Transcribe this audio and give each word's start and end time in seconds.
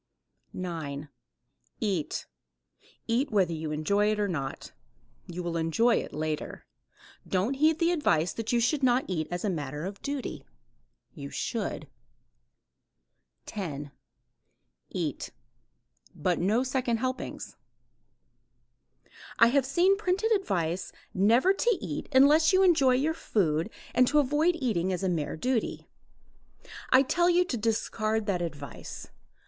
9. 0.51 1.09
EAT. 1.79 2.25
Eat 3.05 3.29
whether 3.31 3.53
you 3.53 3.71
enjoy 3.71 4.11
it 4.11 4.19
or 4.19 4.27
not. 4.27 4.71
You 5.27 5.43
will 5.43 5.55
enjoy 5.57 5.97
it 5.97 6.11
later. 6.11 6.65
Don't 7.27 7.53
heed 7.53 7.77
the 7.77 7.91
advice 7.91 8.33
that 8.33 8.51
you 8.51 8.59
should 8.59 8.81
not 8.81 9.05
eat 9.07 9.27
as 9.29 9.45
a 9.45 9.49
matter 9.51 9.85
of 9.85 10.01
duty. 10.01 10.43
You 11.13 11.29
should. 11.29 11.87
10. 13.45 13.91
EAT. 14.89 15.29
But 16.15 16.39
no 16.39 16.63
second 16.63 16.97
helpings. 16.97 17.55
I 19.37 19.49
have 19.49 19.67
seen 19.67 19.97
printed 19.97 20.31
advice 20.31 20.91
never 21.13 21.53
to 21.53 21.77
eat 21.79 22.09
unless 22.11 22.51
you 22.51 22.63
enjoy 22.63 22.95
your 22.95 23.13
food 23.13 23.69
and 23.93 24.07
to 24.07 24.17
avoid 24.17 24.55
eating 24.57 24.91
as 24.91 25.03
a 25.03 25.09
mere 25.09 25.37
duty. 25.37 25.87
I 26.89 27.03
tell 27.03 27.29
you 27.29 27.45
to 27.45 27.55
discard 27.55 28.25
that 28.25 28.41
advice. 28.41 29.07